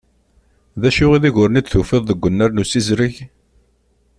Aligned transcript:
D 0.81 0.83
acu 0.87 1.05
i 1.15 1.17
d 1.21 1.23
uguren 1.29 1.59
i 1.59 1.61
d-tufiḍ 1.63 2.03
deg 2.05 2.23
unnar 2.27 2.51
n 2.51 2.61
usizreg? 2.61 3.15